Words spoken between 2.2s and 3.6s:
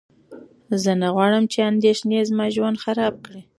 زما ژوند خراب کړي.